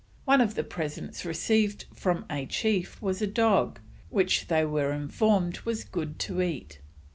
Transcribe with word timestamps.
One 0.25 0.41
of 0.41 0.55
the 0.55 0.63
presents 0.63 1.25
received 1.25 1.85
from 1.93 2.25
a 2.27 2.47
chief 2.47 2.99
was 3.03 3.21
a 3.21 3.27
dog, 3.27 3.79
which 4.09 4.47
they 4.47 4.65
were 4.65 4.93
informed 4.93 5.59
was 5.59 5.83
good 5.83 6.17
to 6.21 6.41
eat. 6.41 6.79